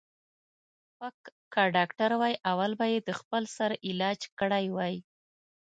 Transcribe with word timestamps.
ـ 0.51 0.97
پک 0.97 1.19
که 1.53 1.63
ډاکتر 1.75 2.11
وای 2.19 2.33
اول 2.51 2.71
به 2.79 2.85
یې 2.93 2.99
د 3.01 3.09
خپل 3.19 3.43
سر 3.55 3.71
علاج 3.87 4.19
کړی 4.39 4.65
وای. 4.75 4.95